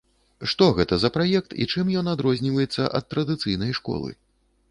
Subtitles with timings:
[0.53, 4.11] Што гэта за праект і чым ён адрозніваецца ад традыцыйнай школы?